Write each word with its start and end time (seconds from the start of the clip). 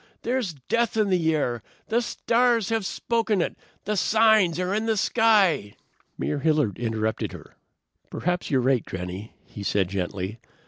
There's 0.23 0.55
death 0.67 0.97
in 0.97 1.09
the 1.11 1.35
air. 1.35 1.61
The 1.89 2.01
stars 2.01 2.69
have 2.69 2.87
spoken 2.87 3.39
it. 3.39 3.55
The 3.85 3.95
signs 3.95 4.59
are 4.59 4.73
in 4.73 4.87
the 4.87 4.97
sky." 4.97 5.75
Mayor 6.17 6.39
Hilliard 6.39 6.79
interrupted 6.79 7.33
her. 7.33 7.53
"Perhaps 8.09 8.49
you're 8.49 8.61
right, 8.61 8.83
Granny," 8.83 9.31
he 9.45 9.61
said 9.61 9.89
gently. 9.89 10.39